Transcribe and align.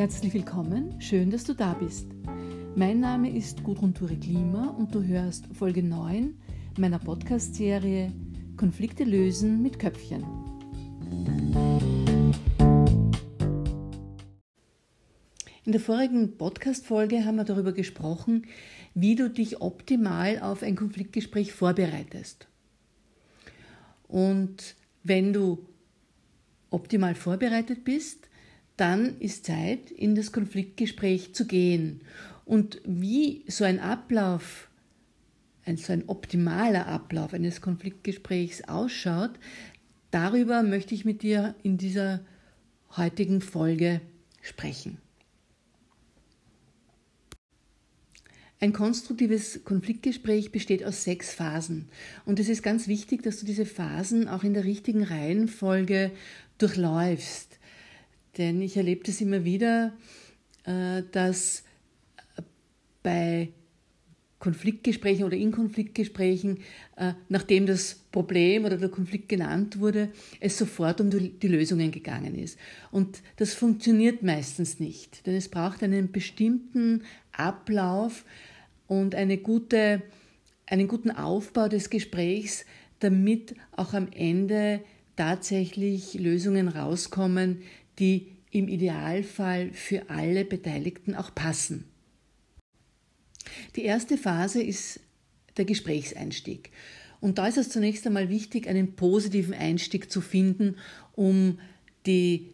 Herzlich 0.00 0.32
willkommen, 0.32 0.98
schön, 0.98 1.30
dass 1.30 1.44
du 1.44 1.52
da 1.52 1.74
bist. 1.74 2.06
Mein 2.74 3.00
Name 3.00 3.36
ist 3.36 3.62
Gudrun 3.62 3.92
Ture 3.92 4.16
Klima 4.16 4.68
und 4.68 4.94
du 4.94 5.04
hörst 5.04 5.44
Folge 5.52 5.82
9 5.82 6.40
meiner 6.78 6.98
Podcast-Serie 6.98 8.10
Konflikte 8.56 9.04
lösen 9.04 9.62
mit 9.62 9.78
Köpfchen. 9.78 10.24
In 15.66 15.72
der 15.72 15.82
vorigen 15.82 16.38
Podcast-Folge 16.38 17.26
haben 17.26 17.36
wir 17.36 17.44
darüber 17.44 17.72
gesprochen, 17.72 18.46
wie 18.94 19.16
du 19.16 19.28
dich 19.28 19.60
optimal 19.60 20.40
auf 20.40 20.62
ein 20.62 20.76
Konfliktgespräch 20.76 21.52
vorbereitest. 21.52 22.48
Und 24.08 24.76
wenn 25.02 25.34
du 25.34 25.66
optimal 26.70 27.14
vorbereitet 27.14 27.84
bist, 27.84 28.29
dann 28.80 29.18
ist 29.20 29.44
Zeit, 29.44 29.90
in 29.90 30.14
das 30.14 30.32
Konfliktgespräch 30.32 31.34
zu 31.34 31.46
gehen. 31.46 32.00
Und 32.44 32.80
wie 32.84 33.44
so 33.46 33.64
ein 33.64 33.78
Ablauf, 33.78 34.68
ein, 35.64 35.76
so 35.76 35.92
ein 35.92 36.08
optimaler 36.08 36.86
Ablauf 36.86 37.34
eines 37.34 37.60
Konfliktgesprächs 37.60 38.62
ausschaut, 38.62 39.32
darüber 40.10 40.62
möchte 40.62 40.94
ich 40.94 41.04
mit 41.04 41.22
dir 41.22 41.54
in 41.62 41.76
dieser 41.76 42.20
heutigen 42.96 43.42
Folge 43.42 44.00
sprechen. 44.40 44.98
Ein 48.62 48.72
konstruktives 48.72 49.64
Konfliktgespräch 49.64 50.52
besteht 50.52 50.84
aus 50.84 51.04
sechs 51.04 51.32
Phasen. 51.32 51.88
Und 52.26 52.40
es 52.40 52.48
ist 52.48 52.62
ganz 52.62 52.88
wichtig, 52.88 53.22
dass 53.22 53.40
du 53.40 53.46
diese 53.46 53.64
Phasen 53.64 54.28
auch 54.28 54.44
in 54.44 54.52
der 54.52 54.64
richtigen 54.64 55.02
Reihenfolge 55.02 56.10
durchläufst. 56.58 57.59
Denn 58.38 58.60
ich 58.62 58.76
erlebe 58.76 59.04
das 59.04 59.20
immer 59.20 59.44
wieder, 59.44 59.92
äh, 60.64 61.02
dass 61.12 61.64
bei 63.02 63.48
Konfliktgesprächen 64.40 65.24
oder 65.24 65.36
in 65.36 65.52
Konfliktgesprächen, 65.52 66.58
äh, 66.96 67.12
nachdem 67.28 67.66
das 67.66 67.94
Problem 68.10 68.64
oder 68.64 68.78
der 68.78 68.88
Konflikt 68.88 69.28
genannt 69.28 69.78
wurde, 69.78 70.10
es 70.40 70.56
sofort 70.56 71.00
um 71.00 71.10
die 71.10 71.48
Lösungen 71.48 71.92
gegangen 71.92 72.34
ist. 72.34 72.58
Und 72.90 73.20
das 73.36 73.52
funktioniert 73.52 74.22
meistens 74.22 74.80
nicht, 74.80 75.26
denn 75.26 75.34
es 75.34 75.48
braucht 75.48 75.82
einen 75.82 76.10
bestimmten 76.10 77.02
Ablauf 77.32 78.24
und 78.86 79.14
eine 79.14 79.36
gute, 79.36 80.02
einen 80.66 80.88
guten 80.88 81.10
Aufbau 81.10 81.68
des 81.68 81.90
Gesprächs, 81.90 82.64
damit 82.98 83.54
auch 83.76 83.92
am 83.92 84.08
Ende 84.10 84.80
tatsächlich 85.16 86.14
Lösungen 86.14 86.68
rauskommen, 86.68 87.60
die 88.00 88.32
im 88.50 88.66
Idealfall 88.68 89.72
für 89.72 90.10
alle 90.10 90.44
Beteiligten 90.44 91.14
auch 91.14 91.34
passen. 91.34 91.84
Die 93.76 93.84
erste 93.84 94.18
Phase 94.18 94.62
ist 94.62 95.00
der 95.56 95.64
Gesprächseinstieg. 95.64 96.70
Und 97.20 97.38
da 97.38 97.46
ist 97.46 97.58
es 97.58 97.68
zunächst 97.68 98.06
einmal 98.06 98.30
wichtig, 98.30 98.66
einen 98.66 98.96
positiven 98.96 99.54
Einstieg 99.54 100.10
zu 100.10 100.20
finden, 100.20 100.76
um 101.12 101.58
die 102.06 102.50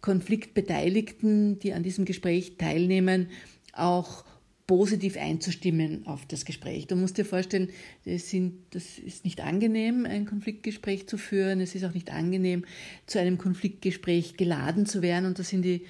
Konfliktbeteiligten, 0.00 1.58
die 1.58 1.72
an 1.72 1.82
diesem 1.82 2.04
Gespräch 2.04 2.56
teilnehmen, 2.56 3.28
auch 3.72 4.24
positiv 4.70 5.16
einzustimmen 5.16 6.06
auf 6.06 6.26
das 6.26 6.44
Gespräch. 6.44 6.86
Du 6.86 6.94
musst 6.94 7.18
dir 7.18 7.24
vorstellen, 7.24 7.70
das, 8.04 8.30
sind, 8.30 8.54
das 8.70 9.00
ist 9.00 9.24
nicht 9.24 9.40
angenehm, 9.40 10.06
ein 10.06 10.26
Konfliktgespräch 10.26 11.08
zu 11.08 11.18
führen. 11.18 11.60
Es 11.60 11.74
ist 11.74 11.84
auch 11.84 11.92
nicht 11.92 12.12
angenehm, 12.12 12.64
zu 13.06 13.18
einem 13.18 13.36
Konfliktgespräch 13.36 14.36
geladen 14.36 14.86
zu 14.86 15.02
werden. 15.02 15.26
Und 15.26 15.40
da 15.40 15.42
sind 15.42 15.62
die, 15.62 15.86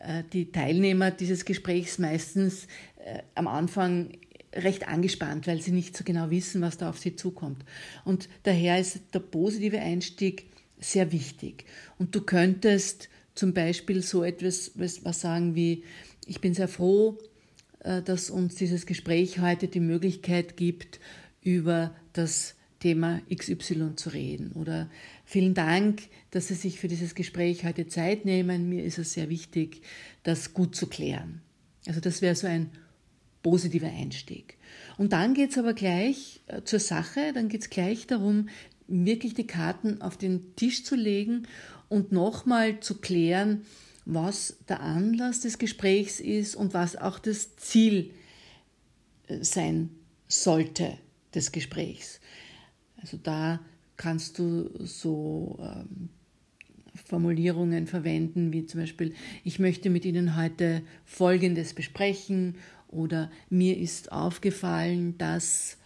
äh, 0.00 0.24
die 0.32 0.50
Teilnehmer 0.50 1.12
dieses 1.12 1.44
Gesprächs 1.44 2.00
meistens 2.00 2.66
äh, 2.96 3.20
am 3.36 3.46
Anfang 3.46 4.10
recht 4.52 4.88
angespannt, 4.88 5.46
weil 5.46 5.62
sie 5.62 5.70
nicht 5.70 5.96
so 5.96 6.02
genau 6.02 6.28
wissen, 6.28 6.60
was 6.60 6.76
da 6.76 6.90
auf 6.90 6.98
sie 6.98 7.14
zukommt. 7.14 7.64
Und 8.04 8.28
daher 8.42 8.80
ist 8.80 8.98
der 9.14 9.20
positive 9.20 9.78
Einstieg 9.78 10.46
sehr 10.80 11.12
wichtig. 11.12 11.66
Und 11.98 12.16
du 12.16 12.22
könntest 12.22 13.10
zum 13.36 13.54
Beispiel 13.54 14.02
so 14.02 14.24
etwas 14.24 14.72
was 14.74 15.20
sagen 15.20 15.54
wie, 15.54 15.84
ich 16.26 16.40
bin 16.40 16.52
sehr 16.52 16.66
froh, 16.66 17.16
dass 17.80 18.30
uns 18.30 18.56
dieses 18.56 18.86
Gespräch 18.86 19.40
heute 19.40 19.68
die 19.68 19.80
Möglichkeit 19.80 20.56
gibt, 20.56 21.00
über 21.42 21.94
das 22.12 22.54
Thema 22.80 23.20
XY 23.34 23.96
zu 23.96 24.10
reden. 24.10 24.52
Oder 24.52 24.88
vielen 25.24 25.54
Dank, 25.54 26.02
dass 26.30 26.48
Sie 26.48 26.54
sich 26.54 26.78
für 26.78 26.88
dieses 26.88 27.14
Gespräch 27.14 27.64
heute 27.64 27.86
Zeit 27.86 28.24
nehmen. 28.24 28.68
Mir 28.68 28.84
ist 28.84 28.98
es 28.98 29.12
sehr 29.12 29.28
wichtig, 29.28 29.82
das 30.22 30.54
gut 30.54 30.76
zu 30.76 30.86
klären. 30.86 31.40
Also 31.86 32.00
das 32.00 32.22
wäre 32.22 32.34
so 32.34 32.46
ein 32.46 32.70
positiver 33.42 33.88
Einstieg. 33.88 34.56
Und 34.96 35.12
dann 35.12 35.34
geht 35.34 35.50
es 35.50 35.58
aber 35.58 35.74
gleich 35.74 36.40
äh, 36.48 36.62
zur 36.62 36.80
Sache, 36.80 37.32
dann 37.32 37.48
geht 37.48 37.62
es 37.62 37.70
gleich 37.70 38.06
darum, 38.06 38.48
wirklich 38.86 39.34
die 39.34 39.46
Karten 39.46 40.00
auf 40.00 40.16
den 40.16 40.54
Tisch 40.56 40.84
zu 40.84 40.96
legen 40.96 41.46
und 41.88 42.12
nochmal 42.12 42.80
zu 42.80 42.98
klären, 43.00 43.62
was 44.08 44.56
der 44.66 44.80
Anlass 44.80 45.40
des 45.40 45.58
Gesprächs 45.58 46.18
ist 46.18 46.56
und 46.56 46.72
was 46.72 46.96
auch 46.96 47.18
das 47.18 47.56
Ziel 47.56 48.10
äh, 49.26 49.44
sein 49.44 49.90
sollte 50.26 50.96
des 51.34 51.52
Gesprächs. 51.52 52.18
Also 53.02 53.18
da 53.22 53.60
kannst 53.98 54.38
du 54.38 54.70
so 54.78 55.58
ähm, 55.60 56.08
Formulierungen 56.94 57.86
verwenden, 57.86 58.50
wie 58.50 58.64
zum 58.64 58.80
Beispiel, 58.80 59.14
ich 59.44 59.58
möchte 59.58 59.90
mit 59.90 60.06
Ihnen 60.06 60.36
heute 60.36 60.82
Folgendes 61.04 61.74
besprechen 61.74 62.56
oder 62.88 63.30
mir 63.50 63.76
ist 63.76 64.10
aufgefallen, 64.10 65.18
dass 65.18 65.76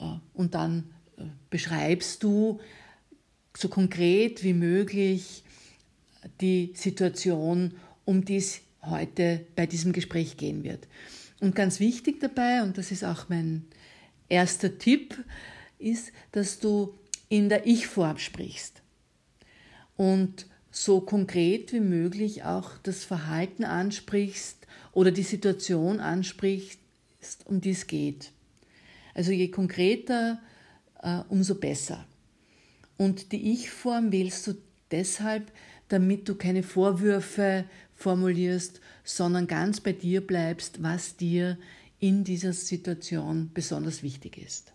äh, 0.00 0.16
und 0.34 0.54
dann 0.54 0.90
äh, 1.16 1.22
beschreibst 1.48 2.24
du 2.24 2.58
so 3.56 3.68
konkret 3.68 4.42
wie 4.42 4.52
möglich, 4.52 5.44
die 6.40 6.72
Situation, 6.74 7.74
um 8.04 8.24
die 8.24 8.36
es 8.36 8.60
heute 8.82 9.44
bei 9.56 9.66
diesem 9.66 9.92
Gespräch 9.92 10.36
gehen 10.36 10.64
wird. 10.64 10.86
Und 11.40 11.54
ganz 11.54 11.80
wichtig 11.80 12.20
dabei, 12.20 12.62
und 12.62 12.78
das 12.78 12.90
ist 12.90 13.04
auch 13.04 13.28
mein 13.28 13.64
erster 14.28 14.78
Tipp, 14.78 15.16
ist, 15.78 16.12
dass 16.32 16.58
du 16.58 16.94
in 17.28 17.48
der 17.48 17.66
Ich-Form 17.66 18.18
sprichst 18.18 18.82
und 19.96 20.46
so 20.70 21.00
konkret 21.00 21.72
wie 21.72 21.80
möglich 21.80 22.44
auch 22.44 22.78
das 22.82 23.04
Verhalten 23.04 23.64
ansprichst 23.64 24.66
oder 24.92 25.10
die 25.10 25.22
Situation 25.22 26.00
ansprichst, 26.00 26.78
um 27.44 27.60
die 27.60 27.70
es 27.70 27.86
geht. 27.86 28.30
Also 29.14 29.32
je 29.32 29.48
konkreter, 29.48 30.40
äh, 31.02 31.20
umso 31.28 31.56
besser. 31.56 32.06
Und 32.96 33.32
die 33.32 33.52
Ich-Form 33.52 34.12
wählst 34.12 34.46
du 34.46 34.54
deshalb, 34.90 35.50
damit 35.88 36.28
du 36.28 36.34
keine 36.34 36.62
Vorwürfe 36.62 37.64
formulierst, 37.94 38.80
sondern 39.04 39.46
ganz 39.46 39.80
bei 39.80 39.92
dir 39.92 40.20
bleibst, 40.20 40.82
was 40.82 41.16
dir 41.16 41.58
in 41.98 42.24
dieser 42.24 42.52
Situation 42.52 43.50
besonders 43.52 44.02
wichtig 44.02 44.38
ist. 44.38 44.72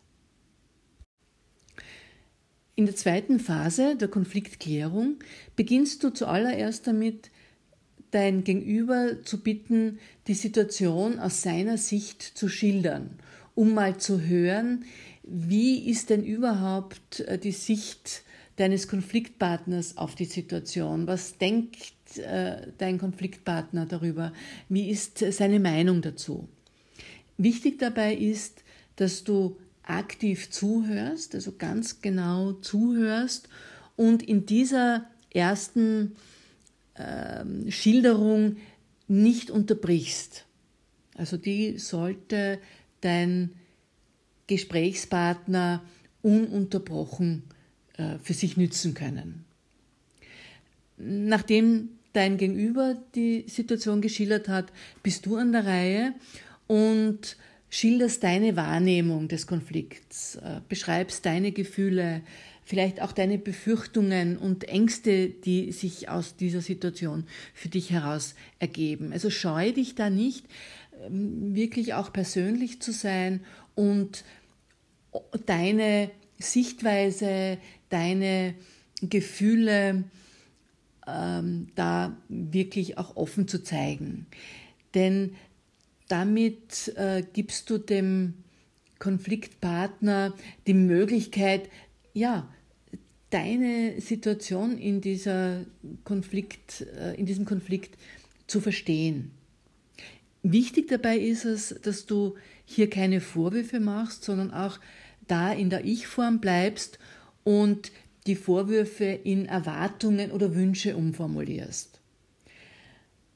In 2.75 2.85
der 2.85 2.96
zweiten 2.96 3.40
Phase 3.40 3.96
der 3.96 4.07
Konfliktklärung 4.07 5.19
beginnst 5.56 6.03
du 6.03 6.09
zuallererst 6.09 6.88
damit, 6.88 7.30
dein 8.09 8.44
Gegenüber 8.44 9.24
zu 9.24 9.41
bitten, 9.41 10.00
die 10.28 10.34
Situation 10.34 11.19
aus 11.19 11.41
seiner 11.41 11.78
Sicht 11.78 12.22
zu 12.22 12.47
schildern, 12.47 13.12
um 13.56 13.74
mal 13.74 13.97
zu 13.97 14.22
hören, 14.22 14.85
wie 15.24 15.90
ist 15.90 16.09
denn 16.09 16.24
überhaupt 16.24 17.22
äh, 17.22 17.38
die 17.38 17.51
Sicht 17.51 18.24
deines 18.56 18.88
Konfliktpartners 18.88 19.98
auf 19.98 20.16
die 20.16 20.25
Situation? 20.25 21.07
Was 21.07 21.38
denkt 21.38 22.18
äh, 22.18 22.72
dein 22.77 22.98
Konfliktpartner 22.98 23.86
darüber? 23.86 24.33
Wie 24.69 24.89
ist 24.89 25.19
seine 25.19 25.60
Meinung 25.60 26.01
dazu? 26.01 26.48
Wichtig 27.38 27.80
dabei 27.80 28.16
ist, 28.16 28.63
dass 28.95 29.24
du 29.24 29.57
aktiv 29.83 30.50
zuhörst, 30.50 31.36
also 31.36 31.54
ganz 31.57 32.01
genau 32.01 32.54
zuhörst 32.54 33.50
und 33.95 34.24
in 34.24 34.45
dieser 34.45 35.06
ersten 35.31 36.16
äh, 36.94 37.72
Schilderung 37.72 38.57
nicht 39.07 39.51
unterbrichst. 39.51 40.45
Also 41.16 41.38
die 41.38 41.77
sollte 41.80 42.60
dein 43.01 43.51
Gesprächspartner 44.48 45.83
ununterbrochen 46.22 47.44
für 48.24 48.34
sich 48.34 48.57
nützen 48.57 48.95
können. 48.95 49.45
Nachdem 50.98 51.90
dein 52.13 52.38
Gegenüber 52.38 52.95
die 53.16 53.45
Situation 53.48 54.01
geschildert 54.01 54.48
hat, 54.48 54.72
bist 55.01 55.25
du 55.25 55.36
an 55.36 55.51
der 55.51 55.66
Reihe 55.66 56.13
und 56.68 57.38
schilderst 57.69 58.24
deine 58.24 58.56
Wahrnehmung 58.56 59.28
des 59.28 59.48
Konflikts, 59.48 60.36
äh, 60.36 60.62
beschreibst 60.69 61.25
deine 61.25 61.51
Gefühle, 61.51 62.22
vielleicht 62.63 63.01
auch 63.01 63.12
deine 63.12 63.40
Befürchtungen 63.40 64.38
und 64.38 64.66
Ängste, 64.66 65.30
die 65.30 65.72
sich 65.72 66.07
aus 66.07 66.36
dieser 66.36 66.62
Situation 66.62 67.25
für 67.54 67.69
dich 67.69 67.89
heraus 67.89 68.36
ergeben. 68.60 69.12
Also 69.12 69.31
scheue 69.31 69.74
dich 69.74 69.96
da 69.96 70.12
nicht, 70.12 70.46
ähm, 71.06 71.56
wirklich 71.56 71.96
auch 71.96 72.13
persönlich 72.13 72.80
zu 72.80 72.92
sein 72.94 73.42
und 73.74 74.24
deine 75.48 76.12
Sichtweise, 76.39 77.57
deine 77.94 78.56
Gefühle 79.01 80.04
ähm, 81.06 81.68
da 81.75 82.18
wirklich 82.28 82.98
auch 82.98 83.16
offen 83.16 83.48
zu 83.48 83.63
zeigen. 83.63 84.25
Denn 84.95 85.36
damit 86.07 86.94
äh, 86.95 87.24
gibst 87.34 87.69
du 87.69 87.78
dem 87.78 88.34
Konfliktpartner 89.00 90.34
die 90.66 90.74
Möglichkeit, 90.74 91.69
ja, 92.13 92.48
deine 93.30 94.00
Situation 94.00 94.78
in, 94.78 95.01
dieser 95.01 95.66
Konflikt, 96.04 96.81
äh, 96.98 97.16
in 97.16 97.25
diesem 97.25 97.46
Konflikt 97.46 97.98
zu 98.48 98.62
verstehen. 98.62 99.31
Wichtig 100.44 100.88
dabei 100.88 101.18
ist 101.18 101.46
es, 101.46 101.75
dass 101.81 102.06
du 102.06 102.36
hier 102.66 102.89
keine 102.89 103.22
Vorwürfe 103.22 103.80
machst, 103.80 104.24
sondern 104.24 104.51
auch 104.51 104.80
da 105.28 105.51
in 105.51 105.69
der 105.69 105.86
Ich-Form 105.86 106.39
bleibst 106.39 107.00
und 107.44 107.92
die 108.28 108.36
Vorwürfe 108.36 109.06
in 109.06 109.45
Erwartungen 109.45 110.31
oder 110.31 110.56
Wünsche 110.56 110.95
umformulierst. 110.95 112.00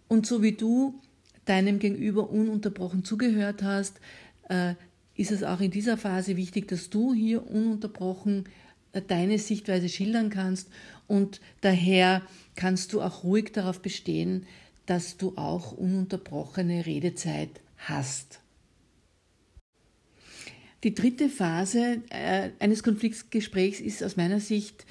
Und 0.08 0.26
so 0.26 0.42
wie 0.42 0.54
du 0.54 1.02
deinem 1.46 1.80
Gegenüber 1.80 2.30
ununterbrochen 2.30 3.04
zugehört 3.04 3.64
hast, 3.64 4.00
äh, 4.50 4.76
ist 5.16 5.32
es 5.32 5.44
auch 5.44 5.60
in 5.60 5.72
dieser 5.72 5.98
Phase 5.98 6.38
wichtig, 6.38 6.68
dass 6.68 6.90
du 6.90 7.14
hier 7.14 7.50
ununterbrochen 7.50 8.46
äh, 8.94 9.02
deine 9.02 9.40
Sichtweise 9.40 9.90
schildern 9.90 10.30
kannst 10.30 10.70
und 11.08 11.42
daher 11.62 12.22
kannst 12.56 12.94
du 12.94 13.02
auch 13.02 13.24
ruhig 13.24 13.52
darauf 13.52 13.82
bestehen, 13.82 14.46
dass 14.86 15.18
du 15.18 15.34
auch 15.38 15.74
ununterbrochene 15.74 16.86
Redezeit 16.86 17.50
hast. 17.78 18.40
Die 20.84 20.94
dritte 20.94 21.30
Phase 21.30 22.02
äh, 22.10 22.52
eines 22.60 22.84
Konfliktgesprächs 22.84 23.80
ist 23.80 24.04
aus 24.04 24.16
meiner 24.16 24.40
Sicht 24.40 24.86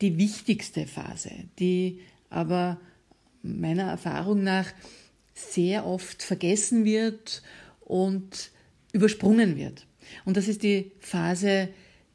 die 0.00 0.16
wichtigste 0.18 0.86
Phase, 0.86 1.30
die 1.58 2.00
aber 2.30 2.80
meiner 3.42 3.84
Erfahrung 3.84 4.42
nach 4.42 4.66
sehr 5.34 5.86
oft 5.86 6.22
vergessen 6.22 6.84
wird 6.84 7.42
und 7.80 8.50
übersprungen 8.92 9.56
wird. 9.56 9.86
Und 10.24 10.36
das 10.36 10.48
ist 10.48 10.62
die 10.62 10.92
Phase, 11.00 11.68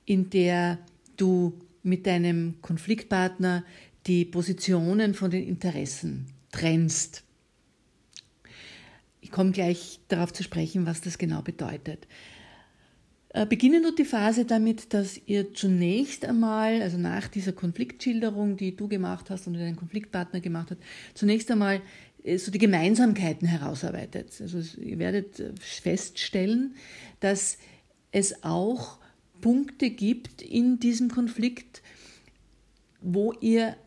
in 0.05 0.29
der 0.29 0.79
du 1.17 1.53
mit 1.83 2.07
deinem 2.07 2.55
Konfliktpartner 2.61 3.63
die 4.07 4.25
Positionen 4.25 5.13
von 5.13 5.29
den 5.29 5.47
Interessen 5.47 6.25
trennst. 6.51 7.23
Ich 9.21 9.31
komme 9.31 9.51
gleich 9.51 9.99
darauf 10.07 10.33
zu 10.33 10.43
sprechen, 10.43 10.85
was 10.85 11.01
das 11.01 11.17
genau 11.17 11.41
bedeutet. 11.41 12.07
Äh, 13.33 13.45
beginnen 13.45 13.83
wird 13.83 13.97
die 13.97 14.05
Phase 14.05 14.45
damit, 14.45 14.93
dass 14.93 15.19
ihr 15.25 15.53
zunächst 15.53 16.25
einmal, 16.25 16.81
also 16.81 16.97
nach 16.97 17.27
dieser 17.29 17.53
Konfliktschilderung, 17.53 18.57
die 18.57 18.75
du 18.75 18.87
gemacht 18.87 19.29
hast 19.29 19.47
und 19.47 19.53
dein 19.53 19.77
Konfliktpartner 19.77 20.41
gemacht 20.41 20.71
hat, 20.71 20.77
zunächst 21.13 21.49
einmal 21.49 21.81
äh, 22.23 22.37
so 22.37 22.51
die 22.51 22.57
Gemeinsamkeiten 22.57 23.47
herausarbeitet. 23.47 24.33
Also 24.41 24.59
ihr 24.79 24.99
werdet 24.99 25.39
äh, 25.39 25.51
feststellen, 25.59 26.75
dass 27.21 27.57
es 28.11 28.43
auch 28.43 28.99
Punkte 29.39 29.89
gibt 29.89 30.41
in 30.41 30.79
diesem 30.79 31.09
Konflikt, 31.09 31.81
wo 33.01 33.33
ihr 33.39 33.77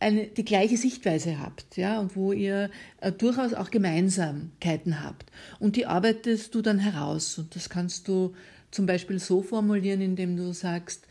eine, 0.00 0.26
die 0.26 0.44
gleiche 0.44 0.76
Sichtweise 0.76 1.38
habt, 1.40 1.76
ja, 1.76 2.00
und 2.00 2.16
wo 2.16 2.32
ihr 2.32 2.70
äh, 3.00 3.12
durchaus 3.12 3.54
auch 3.54 3.70
Gemeinsamkeiten 3.70 5.04
habt. 5.04 5.30
Und 5.60 5.76
die 5.76 5.86
arbeitest 5.86 6.54
du 6.54 6.62
dann 6.62 6.78
heraus. 6.78 7.38
Und 7.38 7.54
das 7.54 7.68
kannst 7.68 8.08
du 8.08 8.34
zum 8.70 8.86
Beispiel 8.86 9.18
so 9.18 9.42
formulieren, 9.42 10.00
indem 10.00 10.36
du 10.36 10.52
sagst, 10.52 11.06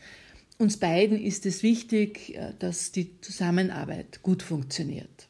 uns 0.58 0.76
beiden 0.76 1.18
ist 1.18 1.46
es 1.46 1.62
wichtig, 1.62 2.36
äh, 2.36 2.52
dass 2.58 2.92
die 2.92 3.20
Zusammenarbeit 3.20 4.22
gut 4.22 4.42
funktioniert. 4.42 5.28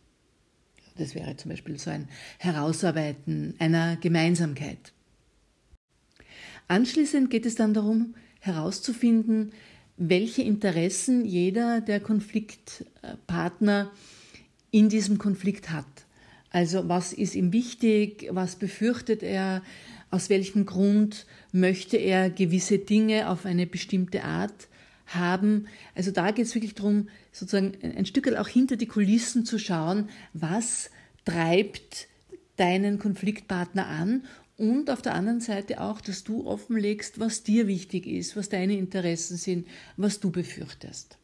Das 0.96 1.14
wäre 1.14 1.36
zum 1.36 1.50
Beispiel 1.50 1.78
so 1.78 1.90
ein 1.90 2.08
Herausarbeiten 2.38 3.54
einer 3.58 3.96
Gemeinsamkeit. 3.96 4.92
Anschließend 6.68 7.30
geht 7.30 7.46
es 7.46 7.54
dann 7.54 7.74
darum, 7.74 8.14
herauszufinden, 8.40 9.52
welche 9.96 10.42
Interessen 10.42 11.24
jeder 11.24 11.80
der 11.80 12.00
Konfliktpartner 12.00 13.90
in 14.70 14.88
diesem 14.88 15.18
Konflikt 15.18 15.70
hat. 15.70 15.86
Also 16.50 16.88
was 16.88 17.12
ist 17.12 17.34
ihm 17.34 17.52
wichtig, 17.52 18.28
was 18.30 18.56
befürchtet 18.56 19.22
er, 19.22 19.62
aus 20.10 20.28
welchem 20.28 20.66
Grund 20.66 21.26
möchte 21.52 21.96
er 21.96 22.30
gewisse 22.30 22.78
Dinge 22.78 23.28
auf 23.28 23.46
eine 23.46 23.66
bestimmte 23.66 24.24
Art 24.24 24.68
haben. 25.06 25.66
Also 25.94 26.10
da 26.10 26.30
geht 26.30 26.46
es 26.46 26.54
wirklich 26.54 26.74
darum, 26.74 27.08
sozusagen 27.32 27.76
ein 27.82 28.06
Stück 28.06 28.32
auch 28.34 28.48
hinter 28.48 28.76
die 28.76 28.86
Kulissen 28.86 29.44
zu 29.44 29.58
schauen, 29.58 30.08
was 30.32 30.90
treibt 31.24 32.08
deinen 32.56 32.98
Konfliktpartner 32.98 33.86
an 33.86 34.24
und 34.56 34.90
auf 34.90 35.00
der 35.00 35.14
anderen 35.14 35.40
Seite 35.40 35.80
auch, 35.80 36.00
dass 36.00 36.22
du 36.22 36.46
offenlegst, 36.46 37.18
was 37.18 37.42
dir 37.42 37.66
wichtig 37.66 38.06
ist, 38.06 38.36
was 38.36 38.50
deine 38.50 38.76
Interessen 38.76 39.36
sind, 39.36 39.66
was 39.96 40.20
du 40.20 40.30
befürchtest. 40.30 41.16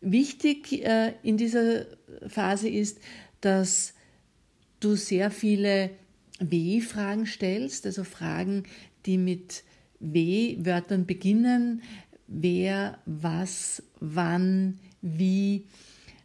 Wichtig 0.00 0.84
äh, 0.84 1.14
in 1.22 1.38
dieser 1.38 1.86
Phase 2.26 2.68
ist, 2.68 2.98
dass 3.40 3.94
du 4.80 4.96
sehr 4.96 5.30
viele 5.30 5.90
W-Fragen 6.38 7.26
stellst, 7.26 7.86
also 7.86 8.04
Fragen, 8.04 8.64
die 9.06 9.18
mit 9.18 9.64
W-Wörtern 10.00 11.06
beginnen, 11.06 11.82
wer, 12.26 12.98
was, 13.06 13.82
wann, 14.00 14.78
wie, 15.02 15.66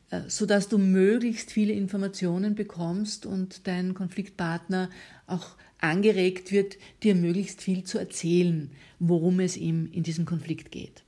äh, 0.10 0.22
sodass 0.28 0.70
du 0.70 0.78
möglichst 0.78 1.52
viele 1.52 1.74
Informationen 1.74 2.56
bekommst 2.56 3.26
und 3.26 3.68
dein 3.68 3.94
Konfliktpartner 3.94 4.90
auch 5.26 5.56
angeregt 5.80 6.52
wird, 6.52 6.78
dir 7.02 7.16
möglichst 7.16 7.62
viel 7.62 7.84
zu 7.84 7.98
erzählen, 7.98 8.72
worum 9.00 9.40
es 9.40 9.58
ihm 9.58 9.90
in 9.92 10.04
diesem 10.04 10.26
Konflikt 10.26 10.72
geht. 10.72 11.04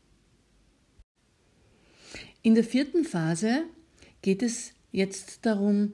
In 2.41 2.55
der 2.55 2.63
vierten 2.63 3.05
Phase 3.05 3.63
geht 4.21 4.43
es 4.43 4.73
jetzt 4.91 5.45
darum, 5.45 5.93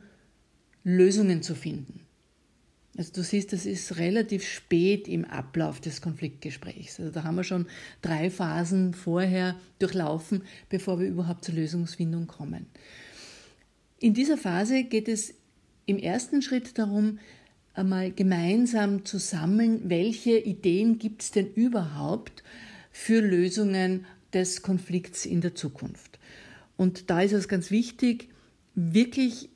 Lösungen 0.83 1.43
zu 1.43 1.55
finden. 1.55 2.01
Also 2.97 3.13
du 3.13 3.23
siehst, 3.23 3.53
das 3.53 3.65
ist 3.65 3.97
relativ 3.97 4.45
spät 4.45 5.07
im 5.07 5.23
Ablauf 5.23 5.79
des 5.79 6.01
Konfliktgesprächs. 6.01 6.99
Also 6.99 7.11
da 7.11 7.23
haben 7.23 7.35
wir 7.35 7.43
schon 7.43 7.67
drei 8.01 8.29
Phasen 8.29 8.93
vorher 8.93 9.55
durchlaufen, 9.79 10.43
bevor 10.69 10.99
wir 10.99 11.07
überhaupt 11.07 11.45
zur 11.45 11.55
Lösungsfindung 11.55 12.27
kommen. 12.27 12.65
In 13.99 14.13
dieser 14.13 14.37
Phase 14.37 14.83
geht 14.83 15.07
es 15.07 15.33
im 15.85 15.97
ersten 15.97 16.41
Schritt 16.41 16.77
darum, 16.77 17.19
einmal 17.73 18.11
gemeinsam 18.11 19.05
zu 19.05 19.19
sammeln, 19.19 19.89
welche 19.89 20.37
Ideen 20.37 20.99
gibt 20.99 21.21
es 21.21 21.31
denn 21.31 21.53
überhaupt 21.53 22.43
für 22.91 23.21
Lösungen 23.21 24.05
des 24.33 24.61
Konflikts 24.61 25.25
in 25.25 25.39
der 25.39 25.55
Zukunft. 25.55 26.19
Und 26.77 27.09
da 27.09 27.21
ist 27.21 27.33
es 27.33 27.47
ganz 27.47 27.71
wichtig, 27.71 28.27
wirklich 28.75 29.49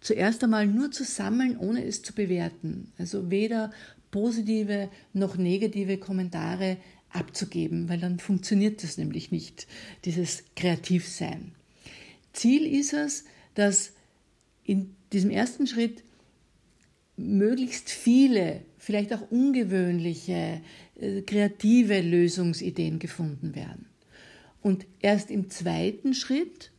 zuerst 0.00 0.42
einmal 0.44 0.66
nur 0.66 0.90
zu 0.90 1.04
sammeln, 1.04 1.58
ohne 1.58 1.84
es 1.84 2.02
zu 2.02 2.14
bewerten. 2.14 2.92
Also 2.98 3.30
weder 3.30 3.72
positive 4.10 4.88
noch 5.12 5.36
negative 5.36 5.98
Kommentare 5.98 6.78
abzugeben, 7.10 7.88
weil 7.88 7.98
dann 7.98 8.18
funktioniert 8.18 8.82
das 8.82 8.98
nämlich 8.98 9.30
nicht, 9.30 9.66
dieses 10.04 10.44
Kreativsein. 10.56 11.52
Ziel 12.32 12.66
ist 12.66 12.92
es, 12.92 13.24
dass 13.54 13.92
in 14.64 14.94
diesem 15.12 15.30
ersten 15.30 15.66
Schritt 15.66 16.04
möglichst 17.16 17.90
viele, 17.90 18.62
vielleicht 18.76 19.12
auch 19.12 19.30
ungewöhnliche, 19.30 20.60
äh, 21.00 21.22
kreative 21.22 22.00
Lösungsideen 22.00 22.98
gefunden 22.98 23.54
werden. 23.54 23.86
Und 24.62 24.86
erst 25.00 25.30
im 25.30 25.50
zweiten 25.50 26.14
Schritt 26.14 26.70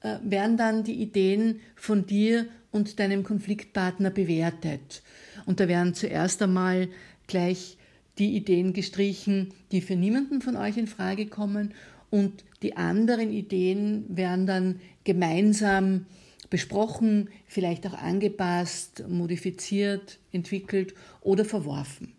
äh, 0.00 0.16
werden 0.22 0.56
dann 0.56 0.84
die 0.84 0.94
Ideen 0.94 1.60
von 1.74 2.06
dir 2.06 2.46
und 2.70 2.98
deinem 2.98 3.22
Konfliktpartner 3.22 4.10
bewertet. 4.10 5.02
Und 5.46 5.60
da 5.60 5.68
werden 5.68 5.94
zuerst 5.94 6.42
einmal 6.42 6.88
gleich 7.26 7.76
die 8.18 8.36
Ideen 8.36 8.72
gestrichen, 8.72 9.52
die 9.72 9.80
für 9.80 9.96
niemanden 9.96 10.40
von 10.40 10.56
euch 10.56 10.76
in 10.76 10.86
Frage 10.86 11.26
kommen 11.26 11.74
und 12.10 12.44
die 12.62 12.76
anderen 12.76 13.30
Ideen 13.30 14.04
werden 14.08 14.46
dann 14.46 14.80
gemeinsam 15.04 16.06
besprochen, 16.48 17.28
vielleicht 17.46 17.86
auch 17.86 17.94
angepasst, 17.94 19.04
modifiziert, 19.08 20.18
entwickelt 20.32 20.94
oder 21.20 21.44
verworfen. 21.44 22.12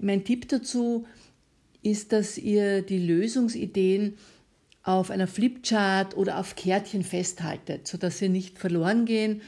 Mein 0.00 0.24
Tipp 0.24 0.48
dazu, 0.48 1.04
ist, 1.82 2.12
dass 2.12 2.38
ihr 2.38 2.82
die 2.82 2.98
Lösungsideen 2.98 4.14
auf 4.84 5.10
einer 5.10 5.26
Flipchart 5.26 6.16
oder 6.16 6.38
auf 6.38 6.56
Kärtchen 6.56 7.02
festhaltet, 7.02 7.88
sodass 7.88 8.18
sie 8.18 8.28
nicht 8.28 8.58
verloren 8.58 9.06
gehen 9.06 9.40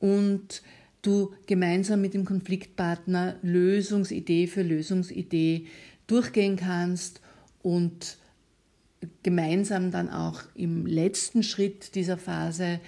und 0.00 0.62
du 1.02 1.32
gemeinsam 1.46 2.00
mit 2.00 2.12
dem 2.12 2.24
Konfliktpartner 2.24 3.36
Lösungsidee 3.42 4.48
für 4.48 4.62
Lösungsidee 4.62 5.66
durchgehen 6.08 6.56
kannst 6.56 7.20
und 7.62 8.18
gemeinsam 9.22 9.92
dann 9.92 10.10
auch 10.10 10.42
im 10.54 10.86
letzten 10.86 11.42
Schritt 11.42 11.94
dieser 11.94 12.18
Phase 12.18 12.80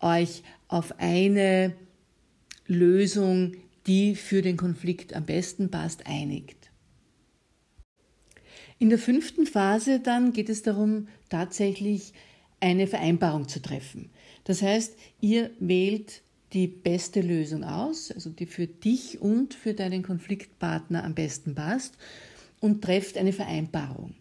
euch 0.00 0.42
auf 0.66 0.98
eine 0.98 1.72
Lösung, 2.66 3.52
die 3.86 4.16
für 4.16 4.42
den 4.42 4.56
Konflikt 4.56 5.14
am 5.14 5.24
besten 5.24 5.70
passt, 5.70 6.06
einigt. 6.06 6.61
In 8.82 8.88
der 8.88 8.98
fünften 8.98 9.46
Phase 9.46 10.00
dann 10.00 10.32
geht 10.32 10.48
es 10.48 10.62
darum, 10.64 11.06
tatsächlich 11.28 12.14
eine 12.58 12.88
Vereinbarung 12.88 13.46
zu 13.46 13.62
treffen. 13.62 14.10
Das 14.42 14.60
heißt, 14.60 14.98
ihr 15.20 15.52
wählt 15.60 16.22
die 16.52 16.66
beste 16.66 17.20
Lösung 17.20 17.62
aus, 17.62 18.10
also 18.10 18.28
die 18.28 18.46
für 18.46 18.66
dich 18.66 19.20
und 19.20 19.54
für 19.54 19.74
deinen 19.74 20.02
Konfliktpartner 20.02 21.04
am 21.04 21.14
besten 21.14 21.54
passt 21.54 21.96
und 22.58 22.82
trefft 22.82 23.16
eine 23.18 23.32
Vereinbarung. 23.32 24.16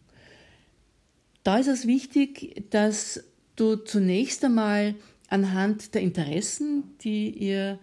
Da 1.42 1.58
ist 1.58 1.66
es 1.66 1.88
wichtig, 1.88 2.66
dass 2.70 3.24
du 3.56 3.78
zunächst 3.78 4.46
einmal 4.46 4.94
anhand 5.28 5.96
der 5.96 6.04
Interessen, 6.04 6.84
die 7.02 7.32
ihr 7.32 7.80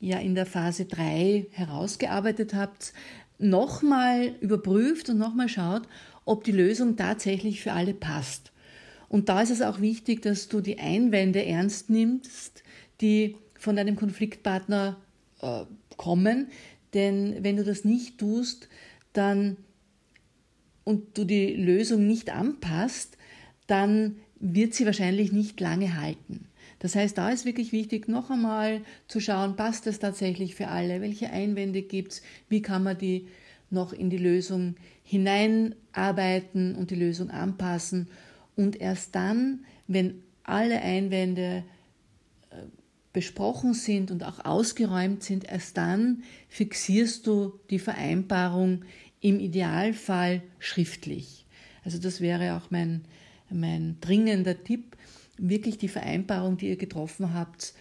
ja 0.00 0.18
in 0.18 0.34
der 0.34 0.46
Phase 0.46 0.86
3 0.86 1.48
herausgearbeitet 1.50 2.54
habt, 2.54 2.94
nochmal 3.38 4.34
überprüft 4.40 5.08
und 5.08 5.18
nochmal 5.18 5.48
schaut, 5.48 5.82
ob 6.24 6.44
die 6.44 6.52
Lösung 6.52 6.96
tatsächlich 6.96 7.62
für 7.62 7.72
alle 7.72 7.94
passt. 7.94 8.52
Und 9.08 9.28
da 9.28 9.42
ist 9.42 9.50
es 9.50 9.62
auch 9.62 9.80
wichtig, 9.80 10.22
dass 10.22 10.48
du 10.48 10.60
die 10.60 10.78
Einwände 10.78 11.44
ernst 11.44 11.90
nimmst, 11.90 12.64
die 13.00 13.36
von 13.54 13.76
deinem 13.76 13.96
Konfliktpartner 13.96 14.96
äh, 15.40 15.64
kommen. 15.96 16.48
Denn 16.94 17.42
wenn 17.42 17.56
du 17.56 17.64
das 17.64 17.84
nicht 17.84 18.18
tust, 18.18 18.68
dann 19.12 19.56
und 20.84 21.18
du 21.18 21.24
die 21.24 21.54
Lösung 21.54 22.06
nicht 22.06 22.30
anpasst, 22.30 23.16
dann 23.66 24.16
wird 24.38 24.74
sie 24.74 24.86
wahrscheinlich 24.86 25.32
nicht 25.32 25.60
lange 25.60 26.00
halten. 26.00 26.46
Das 26.86 26.94
heißt, 26.94 27.18
da 27.18 27.30
ist 27.30 27.44
wirklich 27.44 27.72
wichtig, 27.72 28.06
noch 28.06 28.30
einmal 28.30 28.80
zu 29.08 29.18
schauen, 29.18 29.56
passt 29.56 29.88
es 29.88 29.98
tatsächlich 29.98 30.54
für 30.54 30.68
alle? 30.68 31.00
Welche 31.00 31.30
Einwände 31.30 31.82
gibt 31.82 32.12
es? 32.12 32.22
Wie 32.48 32.62
kann 32.62 32.84
man 32.84 32.96
die 32.96 33.26
noch 33.70 33.92
in 33.92 34.08
die 34.08 34.18
Lösung 34.18 34.76
hineinarbeiten 35.02 36.76
und 36.76 36.92
die 36.92 36.94
Lösung 36.94 37.30
anpassen? 37.30 38.06
Und 38.54 38.80
erst 38.80 39.16
dann, 39.16 39.64
wenn 39.88 40.22
alle 40.44 40.80
Einwände 40.80 41.64
äh, 42.50 42.56
besprochen 43.12 43.74
sind 43.74 44.12
und 44.12 44.22
auch 44.22 44.44
ausgeräumt 44.44 45.24
sind, 45.24 45.42
erst 45.42 45.76
dann 45.78 46.22
fixierst 46.48 47.26
du 47.26 47.58
die 47.68 47.80
Vereinbarung 47.80 48.84
im 49.20 49.40
Idealfall 49.40 50.40
schriftlich. 50.60 51.46
Also 51.84 51.98
das 51.98 52.20
wäre 52.20 52.56
auch 52.56 52.70
mein, 52.70 53.00
mein 53.50 53.96
dringender 54.00 54.62
Tipp, 54.62 54.96
wirklich 55.38 55.78
die 55.78 55.88
Vereinbarung, 55.88 56.56
die 56.56 56.68
ihr 56.68 56.76
getroffen 56.76 57.34
habt, 57.34 57.74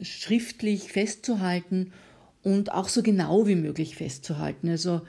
schriftlich 0.00 0.92
festzuhalten 0.92 1.92
und 2.42 2.72
auch 2.72 2.88
so 2.88 3.02
genau 3.02 3.46
wie 3.46 3.56
möglich 3.56 3.96
festzuhalten. 3.96 4.68
Also 4.68 5.02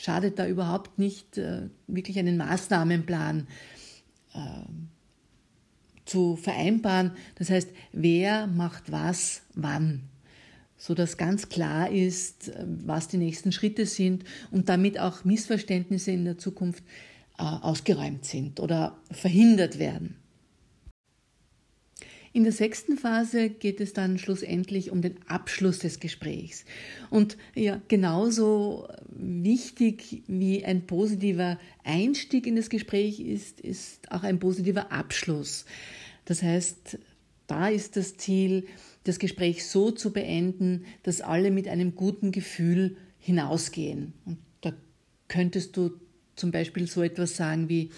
schadet 0.00 0.38
da 0.38 0.46
überhaupt 0.46 0.98
nicht, 0.98 1.38
äh, 1.38 1.68
wirklich 1.86 2.18
einen 2.18 2.36
Maßnahmenplan 2.36 3.46
äh, 4.34 4.38
zu 6.04 6.36
vereinbaren. 6.36 7.12
Das 7.36 7.50
heißt, 7.50 7.70
wer 7.92 8.46
macht 8.46 8.90
was 8.90 9.42
wann, 9.54 10.02
sodass 10.76 11.16
ganz 11.16 11.48
klar 11.48 11.90
ist, 11.90 12.48
äh, 12.48 12.64
was 12.66 13.08
die 13.08 13.18
nächsten 13.18 13.52
Schritte 13.52 13.86
sind 13.86 14.24
und 14.50 14.68
damit 14.68 14.98
auch 14.98 15.24
Missverständnisse 15.24 16.10
in 16.10 16.24
der 16.24 16.38
Zukunft 16.38 16.84
ausgeräumt 17.42 18.24
sind 18.24 18.60
oder 18.60 18.98
verhindert 19.10 19.78
werden. 19.78 20.16
In 22.34 22.44
der 22.44 22.52
sechsten 22.52 22.96
Phase 22.96 23.50
geht 23.50 23.78
es 23.80 23.92
dann 23.92 24.18
schlussendlich 24.18 24.90
um 24.90 25.02
den 25.02 25.16
Abschluss 25.26 25.80
des 25.80 26.00
Gesprächs. 26.00 26.64
Und 27.10 27.36
ja, 27.54 27.82
genauso 27.88 28.88
wichtig 29.10 30.22
wie 30.28 30.64
ein 30.64 30.86
positiver 30.86 31.58
Einstieg 31.84 32.46
in 32.46 32.56
das 32.56 32.70
Gespräch 32.70 33.20
ist, 33.20 33.60
ist 33.60 34.10
auch 34.10 34.22
ein 34.22 34.38
positiver 34.38 34.92
Abschluss. 34.92 35.66
Das 36.24 36.42
heißt, 36.42 36.98
da 37.48 37.68
ist 37.68 37.96
das 37.96 38.16
Ziel, 38.16 38.66
das 39.04 39.18
Gespräch 39.18 39.66
so 39.66 39.90
zu 39.90 40.10
beenden, 40.10 40.86
dass 41.02 41.20
alle 41.20 41.50
mit 41.50 41.68
einem 41.68 41.94
guten 41.94 42.32
Gefühl 42.32 42.96
hinausgehen. 43.18 44.14
Und 44.24 44.38
da 44.62 44.72
könntest 45.28 45.76
du 45.76 45.90
zum 46.36 46.50
Beispiel 46.50 46.86
so 46.86 47.02
etwas 47.02 47.36
sagen 47.36 47.68
wie, 47.68 47.90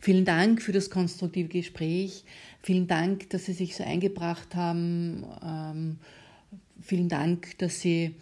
vielen 0.00 0.24
Dank 0.24 0.62
für 0.62 0.72
das 0.72 0.90
konstruktive 0.90 1.48
Gespräch, 1.48 2.24
vielen 2.62 2.86
Dank, 2.86 3.30
dass 3.30 3.46
Sie 3.46 3.52
sich 3.52 3.76
so 3.76 3.84
eingebracht 3.84 4.54
haben, 4.54 5.24
ähm, 5.42 5.98
vielen 6.80 7.08
Dank, 7.08 7.58
dass 7.58 7.80
Sie 7.80 8.14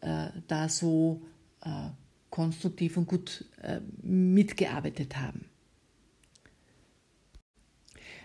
äh, 0.00 0.28
da 0.46 0.68
so 0.68 1.22
äh, 1.62 1.90
konstruktiv 2.30 2.96
und 2.96 3.06
gut 3.06 3.44
äh, 3.62 3.80
mitgearbeitet 4.02 5.16
haben. 5.16 5.46